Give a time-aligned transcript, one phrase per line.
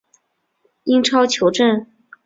[0.85, 1.85] 英超球证